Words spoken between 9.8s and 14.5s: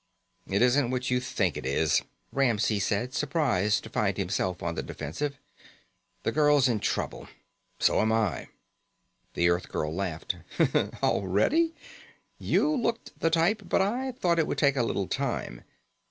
laughed. "Already? You looked the type, but I thought it